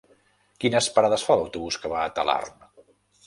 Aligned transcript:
Quines 0.63 0.87
parades 0.95 1.25
fa 1.27 1.37
l'autobús 1.41 1.77
que 1.83 1.93
va 1.93 2.01
a 2.07 2.13
Talarn? 2.17 2.67